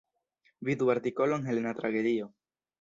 Vidu 0.69 0.89
artikolon 0.95 1.47
Helena 1.53 1.77
tragedio. 1.83 2.35